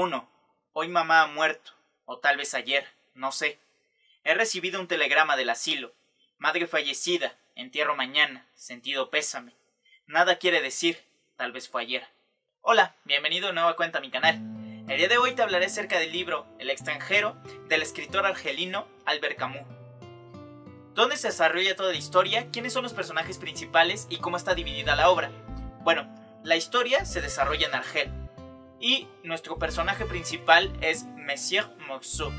1. 0.00 0.30
Hoy 0.74 0.86
mamá 0.86 1.22
ha 1.22 1.26
muerto, 1.26 1.72
o 2.04 2.18
tal 2.18 2.36
vez 2.36 2.54
ayer, 2.54 2.86
no 3.14 3.32
sé. 3.32 3.58
He 4.22 4.32
recibido 4.32 4.78
un 4.78 4.86
telegrama 4.86 5.36
del 5.36 5.50
asilo. 5.50 5.92
Madre 6.36 6.68
fallecida, 6.68 7.36
entierro 7.56 7.96
mañana, 7.96 8.46
sentido 8.54 9.10
pésame. 9.10 9.54
Nada 10.06 10.36
quiere 10.36 10.62
decir, 10.62 11.02
tal 11.34 11.50
vez 11.50 11.68
fue 11.68 11.82
ayer. 11.82 12.06
Hola, 12.60 12.94
bienvenido 13.06 13.48
de 13.48 13.54
nuevo 13.54 13.70
a 13.70 13.74
cuenta 13.74 13.98
a 13.98 14.00
mi 14.00 14.08
canal. 14.08 14.36
El 14.88 14.98
día 14.98 15.08
de 15.08 15.18
hoy 15.18 15.34
te 15.34 15.42
hablaré 15.42 15.66
acerca 15.66 15.98
del 15.98 16.12
libro 16.12 16.46
El 16.60 16.70
extranjero 16.70 17.36
del 17.68 17.82
escritor 17.82 18.24
argelino 18.24 18.86
Albert 19.04 19.36
Camus. 19.36 19.66
¿Dónde 20.94 21.16
se 21.16 21.26
desarrolla 21.26 21.74
toda 21.74 21.90
la 21.90 21.98
historia? 21.98 22.52
¿Quiénes 22.52 22.72
son 22.72 22.84
los 22.84 22.94
personajes 22.94 23.38
principales 23.38 24.06
y 24.10 24.18
cómo 24.18 24.36
está 24.36 24.54
dividida 24.54 24.94
la 24.94 25.10
obra? 25.10 25.32
Bueno, 25.80 26.08
la 26.44 26.54
historia 26.54 27.04
se 27.04 27.20
desarrolla 27.20 27.66
en 27.66 27.74
Argel, 27.74 28.12
y 28.80 29.08
nuestro 29.22 29.58
personaje 29.58 30.04
principal 30.04 30.72
es 30.80 31.04
Monsieur 31.16 31.68
Moxou. 31.88 32.32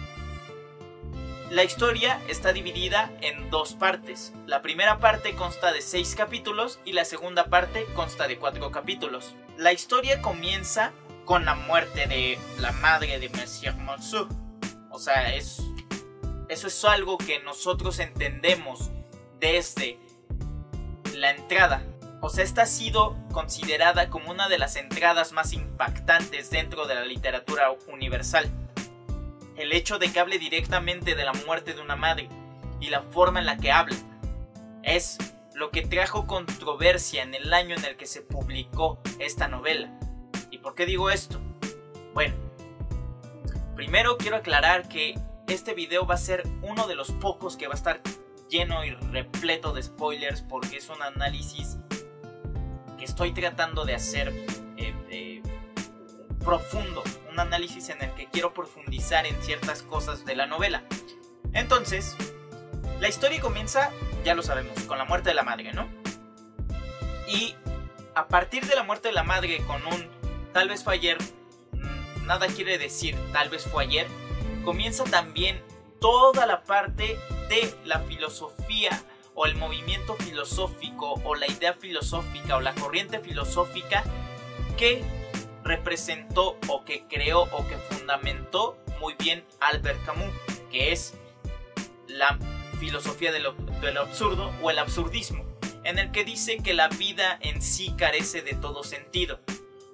La 1.50 1.64
historia 1.64 2.22
está 2.28 2.54
dividida 2.54 3.12
en 3.22 3.50
dos 3.50 3.74
partes. 3.74 4.34
La 4.46 4.62
primera 4.62 5.00
parte 5.00 5.34
consta 5.36 5.72
de 5.72 5.82
seis 5.82 6.14
capítulos 6.16 6.80
y 6.86 6.94
la 6.94 7.06
segunda 7.06 7.46
parte 7.46 7.86
consta 7.96 8.28
de 8.28 8.38
cuatro 8.38 8.72
capítulos. 8.72 9.36
La 9.58 9.74
historia 9.74 10.22
comienza 10.22 10.92
con 11.26 11.46
la 11.46 11.56
muerte 11.56 12.06
de 12.08 12.38
la 12.60 12.72
madre 12.74 13.20
de 13.20 13.30
Monsieur 13.30 13.76
Moxou. 13.76 14.28
O 14.92 15.00
sea, 15.00 15.34
es, 15.36 15.64
eso 16.50 16.68
es 16.68 16.86
algo 16.86 17.18
que 17.18 17.40
nosotros 17.40 17.98
entendemos 18.00 18.92
desde 19.40 20.00
la 21.16 21.32
entrada 21.32 21.84
o 22.22 22.30
sea, 22.30 22.44
esta 22.44 22.64
ha 22.64 22.66
sido 22.66 23.16
considerada 23.32 24.10
como 24.10 24.32
una 24.32 24.50
de 24.50 24.58
las 24.58 24.76
entradas 24.76 25.32
más 25.32 25.54
impactantes 25.54 26.50
dentro 26.50 26.86
de 26.86 26.96
la 26.96 27.06
literatura 27.06 27.72
universal. 27.88 28.50
El 29.56 29.72
hecho 29.72 30.00
de 30.00 30.12
que 30.12 30.20
hable 30.20 30.38
directamente 30.38 31.16
de 31.16 31.24
la 31.24 31.34
muerte 31.46 31.74
de 31.74 31.82
una 31.82 31.96
madre 31.96 32.28
y 32.82 32.90
la 32.90 33.04
forma 33.04 33.40
en 33.40 33.46
la 33.46 33.58
que 33.58 33.72
habla 33.72 33.96
es 34.84 35.18
lo 35.54 35.72
que 35.72 35.86
trajo 35.86 36.28
controversia 36.28 37.24
en 37.24 37.36
el 37.36 37.54
año 37.54 37.76
en 37.76 37.86
el 37.86 37.96
que 37.96 38.06
se 38.06 38.22
publicó 38.22 39.00
esta 39.20 39.48
novela. 39.48 39.90
¿Y 40.52 40.58
por 40.60 40.76
qué 40.76 40.86
digo 40.86 41.10
esto? 41.10 41.40
Bueno, 42.14 42.36
primero 43.76 44.18
quiero 44.18 44.38
aclarar 44.38 44.90
que 44.90 45.18
este 45.48 45.74
video 45.74 46.06
va 46.06 46.16
a 46.16 46.18
ser 46.18 46.44
uno 46.62 46.88
de 46.88 46.96
los 46.96 47.12
pocos 47.12 47.58
que 47.58 47.68
va 47.68 47.74
a 47.74 47.78
estar 47.78 48.02
lleno 48.50 48.84
y 48.84 48.92
repleto 48.92 49.74
de 49.74 49.84
spoilers 49.84 50.42
porque 50.42 50.78
es 50.78 50.90
un 50.90 51.02
análisis 51.02 51.78
estoy 53.10 53.32
tratando 53.32 53.86
de 53.86 53.96
hacer 53.96 54.30
eh, 54.78 54.94
eh, 55.10 55.42
profundo, 56.44 57.04
un 57.30 57.40
análisis 57.40 57.90
en 57.90 58.02
el 58.02 58.14
que 58.14 58.28
quiero 58.28 58.54
profundizar 58.54 59.26
en 59.26 59.42
ciertas 59.42 59.82
cosas 59.82 60.26
de 60.26 60.36
la 60.36 60.46
novela. 60.46 60.84
Entonces, 61.54 62.16
la 63.00 63.10
historia 63.10 63.42
comienza, 63.42 63.92
ya 64.24 64.36
lo 64.36 64.44
sabemos, 64.44 64.80
con 64.84 64.98
la 64.98 65.06
muerte 65.06 65.30
de 65.30 65.36
la 65.36 65.44
madre, 65.44 65.74
¿no? 65.74 65.90
Y 67.28 67.56
a 68.16 68.28
partir 68.28 68.66
de 68.68 68.76
la 68.76 68.84
muerte 68.84 69.10
de 69.10 69.14
la 69.14 69.24
madre 69.24 69.58
con 69.66 69.86
un 69.88 70.08
tal 70.54 70.70
vez 70.70 70.84
fue 70.84 70.94
ayer, 70.94 71.18
mm, 71.74 72.26
nada 72.26 72.48
quiere 72.48 72.78
decir 72.78 73.16
tal 73.34 73.50
vez 73.50 73.66
fue 73.66 73.84
ayer, 73.84 74.08
comienza 74.64 75.04
también 75.04 75.62
toda 76.00 76.46
la 76.46 76.64
parte 76.64 77.20
de 77.50 77.74
la 77.86 78.00
filosofía 78.02 78.92
o 79.42 79.46
el 79.46 79.56
movimiento 79.56 80.16
filosófico 80.16 81.14
o 81.24 81.34
la 81.34 81.48
idea 81.48 81.74
filosófica 81.74 82.58
o 82.58 82.60
la 82.60 82.76
corriente 82.76 83.22
filosófica 83.22 84.04
que 84.78 85.02
representó 85.64 86.58
o 86.68 86.84
que 86.84 87.06
creó 87.08 87.44
o 87.44 87.66
que 87.66 87.78
fundamentó 87.78 88.78
muy 89.00 89.16
bien 89.18 89.46
Albert 89.62 90.04
Camus, 90.04 90.34
que 90.70 90.92
es 90.92 91.14
la 92.08 92.38
filosofía 92.82 93.32
de 93.32 93.40
lo, 93.40 93.56
absurdo 94.02 94.52
o 94.62 94.72
el 94.72 94.78
absurdismo, 94.78 95.46
en 95.86 96.00
el 96.00 96.12
que 96.12 96.26
dice 96.26 96.58
que 96.58 96.74
la 96.74 96.90
vida 96.90 97.38
en 97.40 97.62
sí 97.62 97.94
carece 97.98 98.42
de 98.42 98.56
todo 98.56 98.84
sentido. 98.84 99.40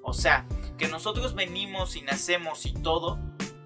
O 0.01 0.13
sea, 0.13 0.47
que 0.79 0.87
nosotros 0.87 1.35
venimos 1.35 1.95
y 1.95 2.01
nacemos 2.01 2.65
y 2.65 2.73
todo, 2.73 3.19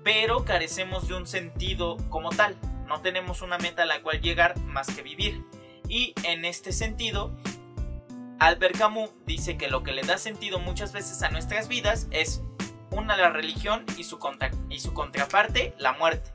pero 0.04 0.44
carecemos 0.44 1.08
de 1.08 1.14
un 1.14 1.25
sentido 1.25 1.96
como 2.09 2.31
tal. 2.31 2.58
No 2.86 3.00
tenemos 3.00 3.42
una 3.42 3.58
meta 3.58 3.84
a 3.84 3.86
la 3.86 4.02
cual 4.02 4.20
llegar 4.20 4.59
más 4.59 4.94
que 4.94 5.04
vivir. 5.04 5.42
Y 5.90 6.14
en 6.24 6.46
este 6.46 6.72
sentido, 6.72 7.32
Albert 8.40 8.78
Camus 8.78 9.10
dice 9.26 9.58
que 9.58 9.68
lo 9.68 9.84
que 9.84 9.92
le 9.92 10.04
da 10.04 10.18
sentido 10.20 10.60
muchas 10.60 10.94
veces 10.94 11.24
a 11.24 11.30
nuestras 11.30 11.68
vidas 11.68 12.08
es 12.12 12.42
una 12.92 13.18
la 13.18 13.32
religión 13.32 13.86
y 13.98 14.04
su, 14.04 14.20
y 14.70 14.80
su 14.80 14.94
contraparte 14.94 15.74
la 15.80 15.94
muerte. 15.94 16.32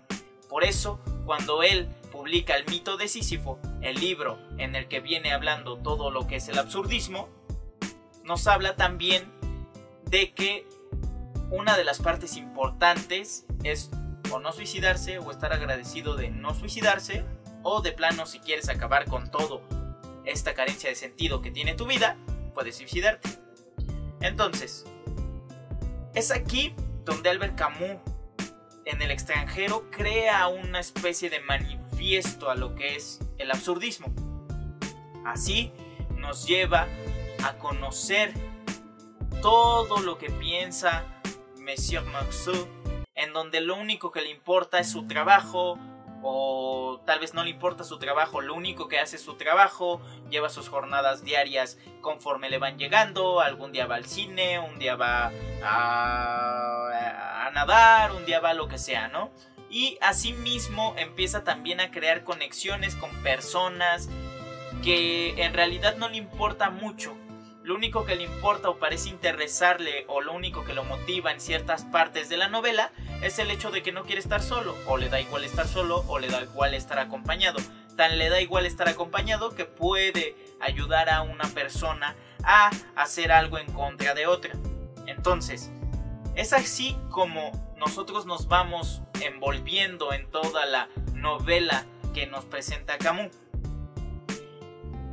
Por 0.48 0.64
eso, 0.64 1.00
cuando 1.25 1.62
él 1.62 1.88
publica 2.10 2.56
el 2.56 2.66
mito 2.66 2.97
de 2.97 3.09
Sísifo, 3.09 3.59
el 3.81 4.00
libro 4.00 4.38
en 4.59 4.75
el 4.75 4.88
que 4.88 5.00
viene 5.00 5.32
hablando 5.32 5.78
todo 5.78 6.10
lo 6.10 6.26
que 6.26 6.37
es 6.37 6.48
el 6.48 6.59
absurdismo, 6.59 7.28
nos 8.25 8.47
habla 8.48 8.75
también 8.75 9.32
de 10.06 10.32
que 10.32 10.66
una 11.50 11.76
de 11.76 11.84
las 11.84 12.00
partes 12.00 12.37
importantes 12.37 13.47
es 13.62 13.91
o 14.32 14.41
no 14.41 14.53
suicidarse 14.53 15.19
o 15.19 15.31
estar 15.31 15.53
agradecido 15.53 16.16
de 16.16 16.31
no 16.31 16.54
suicidarse 16.54 17.25
o 17.64 17.80
de 17.80 17.91
plano 17.91 18.26
si 18.26 18.38
quieres 18.38 18.69
acabar 18.69 19.06
con 19.06 19.30
todo 19.30 19.62
esta 20.25 20.54
carencia 20.54 20.88
de 20.88 20.94
sentido 20.94 21.42
que 21.42 21.50
tiene 21.50 21.75
tu 21.75 21.86
vida, 21.86 22.16
puedes 22.54 22.76
suicidarte. 22.76 23.28
Entonces, 24.20 24.86
es 26.14 26.30
aquí 26.30 26.75
donde 27.04 27.30
Albert 27.30 27.56
Camus 27.56 27.98
en 28.84 29.02
el 29.02 29.10
extranjero 29.10 29.91
crea 29.91 30.47
una 30.48 30.78
especie 30.78 31.30
de 31.30 31.41
manifiesto 31.41 32.50
a 32.50 32.54
lo 32.54 32.75
que 32.75 32.97
es 32.97 33.20
el 33.38 33.50
absurdismo. 33.50 34.12
Así 35.25 35.72
nos 36.16 36.46
lleva 36.46 36.86
a 37.42 37.56
conocer 37.58 38.32
todo 39.42 40.00
lo 40.00 40.19
que 40.19 40.31
piensa 40.31 41.04
Monsieur 41.58 42.04
Marceau, 42.04 42.69
en 43.14 43.32
donde 43.32 43.60
lo 43.60 43.76
único 43.76 44.10
que 44.10 44.20
le 44.20 44.31
importa 44.31 44.78
es 44.78 44.91
su 44.91 45.06
trabajo, 45.06 45.78
o 46.26 47.00
tal 47.04 47.20
vez 47.20 47.34
no 47.34 47.44
le 47.44 47.50
importa 47.50 47.84
su 47.84 47.98
trabajo, 47.98 48.40
lo 48.40 48.54
único 48.54 48.88
que 48.88 48.98
hace 48.98 49.16
es 49.16 49.22
su 49.22 49.34
trabajo, 49.34 50.00
lleva 50.30 50.48
sus 50.48 50.70
jornadas 50.70 51.22
diarias 51.22 51.78
conforme 52.00 52.48
le 52.48 52.56
van 52.58 52.78
llegando, 52.78 53.40
algún 53.40 53.72
día 53.72 53.86
va 53.86 53.96
al 53.96 54.06
cine, 54.06 54.58
un 54.58 54.78
día 54.78 54.96
va 54.96 55.30
a, 55.62 57.50
nadar, 57.52 58.12
un 58.12 58.24
día 58.24 58.40
va 58.40 58.50
a 58.50 58.54
lo 58.54 58.68
que 58.68 58.78
sea, 58.78 59.08
¿no? 59.08 59.30
Y 59.68 59.98
asimismo 60.00 60.94
empieza 60.96 61.44
también 61.44 61.80
a 61.80 61.90
crear 61.90 62.24
conexiones 62.24 62.96
con 62.96 63.10
personas 63.22 64.08
que 64.82 65.44
en 65.44 65.52
realidad 65.52 65.96
no 65.96 66.08
le 66.08 66.16
importa 66.16 66.70
mucho 66.70 67.14
lo 67.64 67.74
único 67.74 68.04
que 68.04 68.14
le 68.14 68.24
importa 68.24 68.68
o 68.68 68.76
parece 68.76 69.08
interesarle 69.08 70.04
o 70.08 70.20
lo 70.20 70.34
único 70.34 70.64
que 70.64 70.74
lo 70.74 70.84
motiva 70.84 71.32
en 71.32 71.40
ciertas 71.40 71.84
partes 71.84 72.28
de 72.28 72.36
la 72.36 72.48
novela 72.48 72.92
es 73.24 73.38
el 73.38 73.50
hecho 73.50 73.70
de 73.70 73.82
que 73.82 73.90
no 73.90 74.04
quiere 74.04 74.20
estar 74.20 74.42
solo, 74.42 74.76
o 74.86 74.98
le 74.98 75.08
da 75.08 75.20
igual 75.20 75.44
estar 75.44 75.66
solo 75.66 76.04
o 76.08 76.18
le 76.18 76.28
da 76.28 76.42
igual 76.42 76.74
estar 76.74 76.98
acompañado. 76.98 77.58
Tan 77.96 78.18
le 78.18 78.28
da 78.28 78.40
igual 78.40 78.66
estar 78.66 78.88
acompañado 78.88 79.54
que 79.54 79.64
puede 79.64 80.36
ayudar 80.60 81.08
a 81.08 81.22
una 81.22 81.44
persona 81.48 82.16
a 82.42 82.70
hacer 82.96 83.32
algo 83.32 83.58
en 83.58 83.72
contra 83.72 84.14
de 84.14 84.26
otra. 84.26 84.52
Entonces, 85.06 85.70
es 86.34 86.52
así 86.52 86.96
como 87.10 87.50
nosotros 87.78 88.26
nos 88.26 88.46
vamos 88.48 89.02
envolviendo 89.20 90.12
en 90.12 90.30
toda 90.30 90.66
la 90.66 90.88
novela 91.14 91.86
que 92.12 92.26
nos 92.26 92.44
presenta 92.44 92.98
Camus 92.98 93.30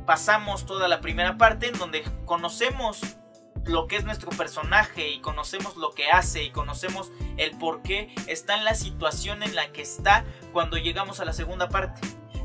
pasamos 0.06 0.66
toda 0.66 0.88
la 0.88 1.00
primera 1.00 1.38
parte 1.38 1.68
en 1.68 1.78
donde 1.78 2.04
conocemos 2.24 3.00
lo 3.64 3.86
que 3.86 3.96
es 3.96 4.04
nuestro 4.04 4.30
personaje 4.30 5.10
y 5.10 5.20
conocemos 5.20 5.76
lo 5.76 5.92
que 5.92 6.10
hace 6.10 6.42
y 6.42 6.50
conocemos 6.50 7.10
el 7.36 7.56
por 7.58 7.82
qué 7.82 8.14
está 8.26 8.56
en 8.56 8.64
la 8.64 8.74
situación 8.74 9.42
en 9.42 9.54
la 9.54 9.72
que 9.72 9.82
está 9.82 10.24
cuando 10.52 10.76
llegamos 10.76 11.20
a 11.20 11.24
la 11.24 11.32
segunda 11.32 11.68
parte. 11.68 12.00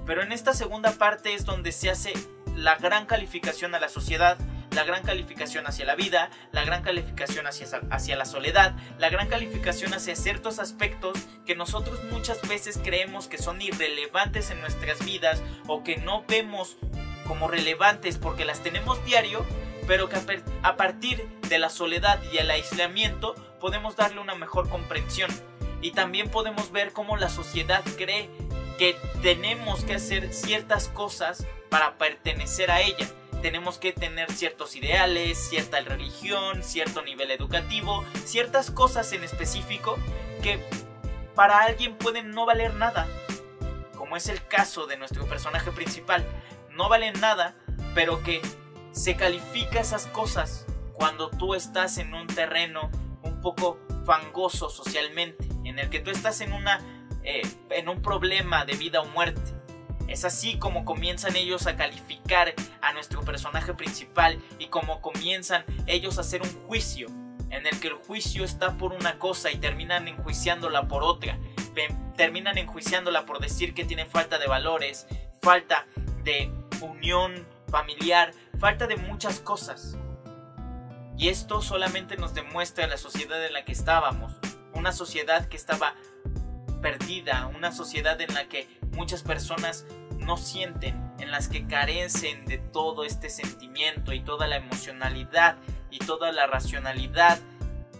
Pero 0.06 0.22
en 0.22 0.32
esta 0.32 0.54
segunda 0.54 0.92
parte 0.94 1.34
es 1.34 1.46
donde 1.46 1.72
se 1.72 1.90
hace 1.90 2.14
la 2.56 2.76
gran 2.76 3.06
calificación 3.06 3.76
a 3.76 3.80
la 3.80 3.90
sociedad, 3.90 4.38
la 4.72 4.84
gran 4.84 5.04
calificación 5.04 5.66
hacia 5.66 5.86
la 5.86 5.96
vida, 5.96 6.30
la 6.52 6.64
gran 6.64 6.84
calificación 6.84 7.48
hacia, 7.48 7.68
hacia 7.90 8.16
la 8.16 8.26
soledad, 8.26 8.76
la 9.00 9.10
gran 9.10 9.28
calificación 9.28 9.94
hacia 9.94 10.16
ciertos 10.16 10.60
aspectos 10.60 11.18
que 11.46 11.56
nosotros 11.56 12.04
muchas 12.12 12.48
veces 12.48 12.80
creemos 12.84 13.28
que 13.28 13.38
son 13.38 13.62
irrelevantes 13.62 14.52
en 14.52 14.62
nuestras 14.62 15.04
vidas 15.04 15.42
o 15.68 15.84
que 15.84 15.98
no 15.98 16.24
vemos 16.28 16.78
como 17.28 17.48
relevantes 17.48 18.18
porque 18.18 18.46
las 18.46 18.62
tenemos 18.62 19.04
diario, 19.04 19.46
pero 19.88 20.10
que 20.10 20.18
a 20.64 20.76
partir 20.76 21.28
de 21.50 21.60
la 21.60 21.70
soledad 21.70 22.22
y 22.32 22.38
el 22.38 22.52
aislamiento 22.52 23.34
podemos 23.60 23.96
darle 23.96 24.20
una 24.20 24.36
mejor 24.36 24.70
comprensión. 24.70 25.32
Y 25.82 25.92
también 25.92 26.30
podemos 26.30 26.72
ver 26.72 26.92
cómo 26.92 27.18
la 27.18 27.30
sociedad 27.30 27.84
cree 27.98 28.30
que 28.78 28.96
tenemos 29.22 29.84
que 29.84 29.96
hacer 29.96 30.34
ciertas 30.34 30.90
cosas 30.90 31.48
para 31.70 31.98
pertenecer 31.98 32.70
a 32.70 32.82
ella. 32.82 33.08
tenemos 33.42 33.78
que 33.78 33.94
tener 33.94 34.32
ciertos 34.32 34.76
ideales, 34.76 35.38
cierta 35.38 35.80
religión, 35.80 36.64
cierto 36.64 37.04
nivel 37.04 37.30
educativo, 37.30 38.04
ciertas 38.26 38.72
cosas 38.72 39.12
en 39.14 39.24
específico 39.24 39.96
que 40.42 40.60
para 41.36 41.62
alguien 41.62 41.96
pueden 41.96 42.32
no 42.32 42.48
valer 42.48 42.74
nada, 42.74 43.08
como 43.96 44.18
es 44.18 44.28
el 44.28 44.44
caso 44.48 44.88
de 44.88 44.98
nuestro 44.98 45.28
personaje 45.28 45.72
principal, 45.72 46.26
no 46.72 46.90
valen 46.90 47.14
nada, 47.22 47.54
pero 47.94 48.24
que 48.24 48.42
se 48.92 49.16
califica 49.16 49.80
esas 49.80 50.08
cosas 50.08 50.66
cuando 50.94 51.30
tú 51.30 51.54
estás 51.54 51.98
en 51.98 52.14
un 52.14 52.28
terreno 52.28 52.90
un 53.22 53.42
poco 53.42 53.80
fangoso 54.06 54.70
socialmente, 54.70 55.48
en 55.64 55.80
el 55.80 55.90
que 55.90 56.00
tú 56.00 56.10
estás 56.12 56.42
en 56.42 56.54
una 56.54 56.82
eh, 57.24 57.42
en 57.72 57.90
un 57.90 58.02
problema 58.02 58.64
de 58.64 58.78
vida 58.78 59.02
o 59.02 59.06
muerte. 59.06 59.54
Es 60.08 60.24
así 60.24 60.58
como 60.58 60.86
comienzan 60.86 61.36
ellos 61.36 61.68
a 61.68 61.76
calificar 61.76 62.54
a 62.82 62.94
nuestro 62.94 63.22
personaje 63.24 63.74
principal 63.74 64.42
y 64.60 64.68
como 64.68 65.02
comienzan 65.02 65.66
ellos 65.86 66.18
a 66.18 66.22
hacer 66.22 66.42
un 66.42 66.50
juicio, 66.68 67.08
en 67.50 67.68
el 67.68 67.78
que 67.82 67.90
el 67.90 67.96
juicio 67.96 68.46
está 68.46 68.78
por 68.78 68.94
una 68.94 69.20
cosa 69.20 69.52
y 69.52 69.58
terminan 69.58 70.08
enjuiciándola 70.08 70.88
por 70.88 71.04
otra. 71.04 71.38
Terminan 72.16 72.58
enjuiciándola 72.58 73.26
por 73.26 73.40
decir 73.40 73.74
que 73.74 73.84
tiene 73.84 74.06
falta 74.06 74.40
de 74.40 74.48
valores, 74.48 75.06
falta 75.42 75.86
de 76.24 76.50
unión 76.82 77.46
familiar, 77.70 78.32
falta 78.60 78.88
de 78.88 78.98
muchas 78.98 79.40
cosas. 79.40 79.98
Y 81.18 81.30
esto 81.30 81.62
solamente 81.62 82.18
nos 82.18 82.34
demuestra 82.34 82.88
la 82.88 82.98
sociedad 82.98 83.44
en 83.46 83.54
la 83.54 83.66
que 83.66 83.72
estábamos, 83.72 84.34
una 84.74 84.92
sociedad 84.92 85.48
que 85.48 85.58
estaba 85.58 85.96
perdida, 86.82 87.48
una 87.56 87.72
sociedad 87.72 88.20
en 88.22 88.34
la 88.34 88.48
que 88.48 88.68
muchas 88.92 89.24
personas 89.24 89.86
no 90.20 90.38
sienten, 90.38 91.12
en 91.20 91.32
las 91.32 91.48
que 91.48 91.66
carecen 91.66 92.46
de 92.46 92.60
todo 92.60 93.04
este 93.04 93.30
sentimiento 93.30 94.14
y 94.14 94.20
toda 94.20 94.46
la 94.48 94.58
emocionalidad 94.58 95.58
y 95.90 96.00
toda 96.00 96.32
la 96.32 96.46
racionalidad 96.46 97.40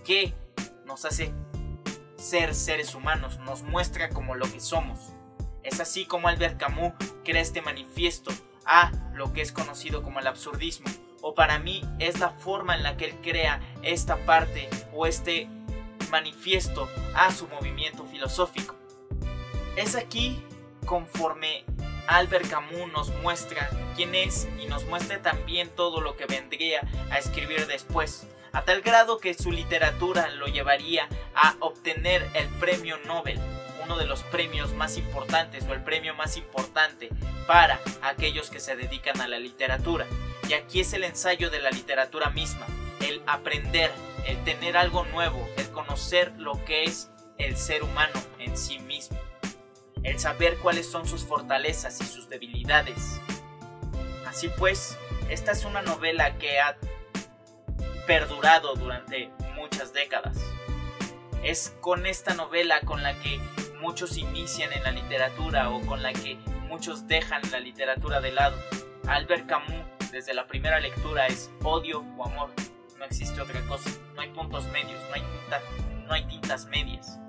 que 0.06 0.34
nos 0.86 1.06
hace 1.06 1.34
ser 2.18 2.54
seres 2.54 2.94
humanos, 2.96 3.40
nos 3.40 3.64
muestra 3.64 4.10
como 4.10 4.36
lo 4.36 4.52
que 4.52 4.60
somos. 4.60 5.14
Es 5.64 5.80
así 5.80 6.06
como 6.06 6.28
Albert 6.28 6.58
Camus 6.58 6.94
crea 7.24 7.42
este 7.42 7.62
manifiesto 7.62 8.32
a 8.68 8.92
lo 9.14 9.34
que 9.34 9.42
es 9.42 9.52
conocido 9.52 10.04
como 10.04 10.20
el 10.20 10.28
absurdismo, 10.28 10.88
o 11.22 11.34
para 11.34 11.58
mí 11.58 11.84
es 12.00 12.20
la 12.20 12.30
forma 12.30 12.76
en 12.76 12.84
la 12.84 12.98
que 12.98 13.06
él 13.06 13.16
crea 13.24 13.60
esta 13.82 14.18
parte 14.26 14.70
o 14.94 15.08
este 15.08 15.50
manifiesto 16.12 16.88
a 17.16 17.32
su 17.32 17.48
movimiento 17.48 18.06
filosófico. 18.06 18.76
Es 19.76 19.96
aquí 19.96 20.44
conforme 20.86 21.66
Albert 22.08 22.50
Camus 22.50 22.92
nos 22.94 23.10
muestra 23.22 23.70
quién 23.96 24.16
es 24.16 24.48
y 24.62 24.68
nos 24.68 24.86
muestra 24.86 25.22
también 25.22 25.70
todo 25.70 26.02
lo 26.02 26.16
que 26.16 26.26
vendría 26.26 26.82
a 27.12 27.18
escribir 27.18 27.68
después, 27.68 28.28
a 28.54 28.64
tal 28.64 28.82
grado 28.82 29.20
que 29.20 29.34
su 29.34 29.52
literatura 29.52 30.30
lo 30.30 30.48
llevaría 30.48 31.10
a 31.36 31.56
obtener 31.60 32.28
el 32.34 32.48
premio 32.60 32.98
Nobel, 33.06 33.40
uno 33.88 33.98
de 33.98 34.06
los 34.06 34.24
premios 34.24 34.74
más 34.74 34.98
importantes 34.98 35.66
o 35.68 35.74
el 35.74 35.82
premio 35.82 36.14
más 36.14 36.36
importante 36.36 37.10
para 37.48 37.80
aquellos 38.02 38.50
que 38.50 38.60
se 38.60 38.76
dedican 38.76 39.22
a 39.22 39.28
la 39.28 39.40
literatura. 39.40 40.06
Y 40.50 40.54
aquí 40.54 40.82
es 40.82 40.94
el 40.94 41.06
ensayo 41.06 41.50
de 41.50 41.62
la 41.62 41.72
literatura 41.72 42.30
misma, 42.30 42.68
el 43.00 43.22
aprender, 43.26 43.92
el 44.26 44.44
tener 44.44 44.76
algo 44.76 45.06
nuevo, 45.06 45.48
el 45.58 45.70
conocer 45.72 46.34
lo 46.38 46.64
que 46.66 46.84
es 46.84 47.10
el 47.38 47.56
ser 47.56 47.84
humano 47.84 48.14
en 48.40 48.58
sí 48.58 48.80
mismo, 48.80 49.18
el 50.04 50.20
saber 50.20 50.58
cuáles 50.58 50.90
son 50.90 51.08
sus 51.08 51.24
fortalezas 51.24 52.02
y 52.02 52.06
sus 52.06 52.28
debilidades. 52.28 53.22
Así 54.28 54.50
pues, 54.58 54.98
esta 55.30 55.54
es 55.54 55.64
una 55.64 55.82
novela 55.82 56.38
que 56.38 56.60
ha 56.60 56.78
perdurado 58.06 58.76
durante 58.76 59.30
muchas 59.56 59.94
décadas. 59.94 60.38
Es 61.44 61.74
con 61.80 62.06
esta 62.06 62.34
novela 62.34 62.82
con 62.82 63.04
la 63.04 63.18
que 63.20 63.40
muchos 63.82 64.18
inician 64.18 64.72
en 64.74 64.84
la 64.84 64.92
literatura 64.92 65.70
o 65.70 65.82
con 65.82 66.02
la 66.04 66.14
que 66.14 66.38
muchos 66.68 67.08
dejan 67.08 67.42
la 67.52 67.60
literatura 67.60 68.22
de 68.22 68.32
lado. 68.32 68.58
Albert 69.08 69.48
Camus, 69.48 69.86
desde 70.12 70.34
la 70.34 70.48
primera 70.48 70.80
lectura, 70.80 71.28
es 71.28 71.52
odio 71.64 72.04
o 72.18 72.26
amor 72.26 72.52
no 72.98 73.06
existe 73.06 73.40
otra 73.42 73.62
cosa, 73.68 73.90
no 74.16 74.22
hay 74.22 74.30
puntos 74.30 74.66
medios, 74.68 75.00
no 75.10 75.16
hay, 75.16 75.24
no 76.06 76.14
hay 76.14 76.26
tintas 76.26 76.66
medias. 76.66 77.20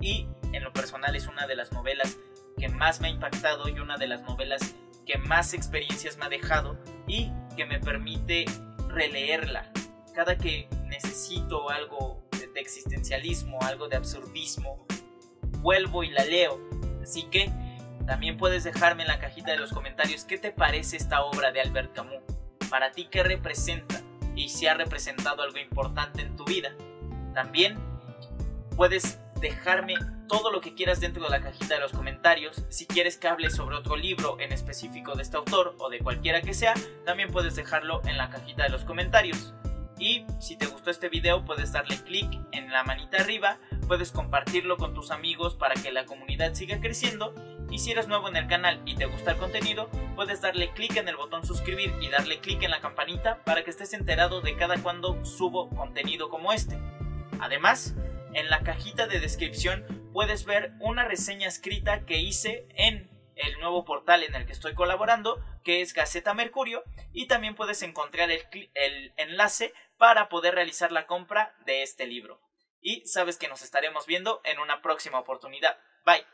Y 0.00 0.26
en 0.52 0.64
lo 0.64 0.72
personal 0.72 1.14
es 1.14 1.26
una 1.26 1.46
de 1.46 1.56
las 1.56 1.72
novelas 1.72 2.16
que 2.58 2.68
más 2.68 3.00
me 3.00 3.08
ha 3.08 3.10
impactado 3.10 3.68
y 3.68 3.78
una 3.78 3.96
de 3.96 4.06
las 4.06 4.22
novelas 4.22 4.74
que 5.06 5.18
más 5.18 5.52
experiencias 5.54 6.16
me 6.16 6.26
ha 6.26 6.28
dejado 6.28 6.78
y 7.06 7.30
que 7.56 7.66
me 7.66 7.80
permite 7.80 8.44
releerla. 8.88 9.70
Cada 10.14 10.36
que 10.36 10.68
necesito 10.86 11.70
algo 11.70 12.24
de 12.30 12.60
existencialismo, 12.60 13.58
algo 13.62 13.88
de 13.88 13.96
absurdismo, 13.96 14.86
vuelvo 15.62 16.04
y 16.04 16.10
la 16.10 16.24
leo. 16.24 16.60
Así 17.02 17.22
que 17.24 17.50
también 18.06 18.36
puedes 18.36 18.64
dejarme 18.64 19.02
en 19.02 19.08
la 19.08 19.18
cajita 19.18 19.52
de 19.52 19.58
los 19.58 19.72
comentarios 19.72 20.24
qué 20.24 20.36
te 20.36 20.52
parece 20.52 20.96
esta 20.96 21.22
obra 21.24 21.52
de 21.52 21.60
Albert 21.60 21.94
Camus. 21.94 22.20
Para 22.68 22.92
ti, 22.92 23.08
¿qué 23.10 23.22
representa? 23.22 24.02
y 24.34 24.48
si 24.48 24.66
ha 24.66 24.74
representado 24.74 25.42
algo 25.42 25.58
importante 25.58 26.22
en 26.22 26.36
tu 26.36 26.44
vida. 26.44 26.72
También 27.34 27.78
puedes 28.76 29.18
dejarme 29.40 29.94
todo 30.28 30.50
lo 30.50 30.60
que 30.60 30.74
quieras 30.74 31.00
dentro 31.00 31.24
de 31.24 31.30
la 31.30 31.40
cajita 31.40 31.74
de 31.74 31.80
los 31.80 31.92
comentarios. 31.92 32.64
Si 32.68 32.86
quieres 32.86 33.18
que 33.18 33.28
hable 33.28 33.50
sobre 33.50 33.76
otro 33.76 33.96
libro 33.96 34.38
en 34.40 34.52
específico 34.52 35.14
de 35.14 35.22
este 35.22 35.36
autor 35.36 35.74
o 35.78 35.90
de 35.90 35.98
cualquiera 35.98 36.40
que 36.40 36.54
sea, 36.54 36.74
también 37.04 37.30
puedes 37.30 37.56
dejarlo 37.56 38.00
en 38.06 38.16
la 38.16 38.30
cajita 38.30 38.64
de 38.64 38.70
los 38.70 38.84
comentarios. 38.84 39.54
Y 40.02 40.26
si 40.40 40.56
te 40.56 40.66
gustó 40.66 40.90
este 40.90 41.08
video 41.08 41.44
puedes 41.44 41.70
darle 41.70 41.96
clic 42.02 42.28
en 42.50 42.72
la 42.72 42.82
manita 42.82 43.18
arriba, 43.18 43.60
puedes 43.86 44.10
compartirlo 44.10 44.76
con 44.76 44.94
tus 44.94 45.12
amigos 45.12 45.54
para 45.54 45.76
que 45.76 45.92
la 45.92 46.06
comunidad 46.06 46.54
siga 46.54 46.80
creciendo 46.80 47.32
y 47.70 47.78
si 47.78 47.92
eres 47.92 48.08
nuevo 48.08 48.28
en 48.28 48.34
el 48.34 48.48
canal 48.48 48.82
y 48.84 48.96
te 48.96 49.06
gusta 49.06 49.30
el 49.30 49.36
contenido, 49.36 49.88
puedes 50.16 50.40
darle 50.40 50.72
clic 50.72 50.96
en 50.96 51.06
el 51.06 51.14
botón 51.14 51.46
suscribir 51.46 51.94
y 52.00 52.08
darle 52.08 52.40
clic 52.40 52.64
en 52.64 52.72
la 52.72 52.80
campanita 52.80 53.44
para 53.44 53.62
que 53.62 53.70
estés 53.70 53.92
enterado 53.92 54.40
de 54.40 54.56
cada 54.56 54.82
cuando 54.82 55.24
subo 55.24 55.70
contenido 55.70 56.30
como 56.30 56.52
este. 56.52 56.76
Además, 57.38 57.94
en 58.34 58.50
la 58.50 58.64
cajita 58.64 59.06
de 59.06 59.20
descripción 59.20 60.10
puedes 60.12 60.44
ver 60.44 60.72
una 60.80 61.04
reseña 61.04 61.46
escrita 61.46 62.04
que 62.06 62.18
hice 62.18 62.66
en 62.70 63.08
el 63.36 63.58
nuevo 63.60 63.84
portal 63.84 64.22
en 64.22 64.34
el 64.34 64.46
que 64.46 64.52
estoy 64.52 64.74
colaborando, 64.74 65.40
que 65.64 65.80
es 65.80 65.92
Gaceta 65.94 66.34
Mercurio, 66.34 66.82
y 67.12 67.26
también 67.26 67.54
puedes 67.54 67.82
encontrar 67.82 68.30
el, 68.30 68.42
el, 68.74 69.12
enlace 69.16 69.72
para 70.02 70.28
poder 70.28 70.56
realizar 70.56 70.90
la 70.90 71.06
compra 71.06 71.54
de 71.64 71.84
este 71.84 72.08
libro. 72.08 72.40
Y 72.80 73.06
sabes 73.06 73.38
que 73.38 73.46
nos 73.46 73.62
estaremos 73.62 74.04
viendo 74.04 74.40
en 74.42 74.58
una 74.58 74.82
próxima 74.82 75.20
oportunidad. 75.20 75.78
Bye. 76.04 76.26